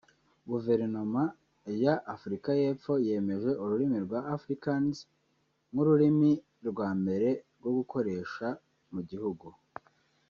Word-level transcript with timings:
Guverinomaya 0.49 1.93
Afurika 2.13 2.49
y’epfo 2.61 2.93
yemeje 3.07 3.51
ururimi 3.63 3.97
rwa 4.05 4.19
Afrikaans 4.35 4.97
nk’ururimi 5.71 6.31
rwa 6.69 6.89
mbere 6.99 7.29
rwo 7.59 7.71
gukoresha 7.77 8.47
mu 8.93 9.01
gihugu 9.09 9.47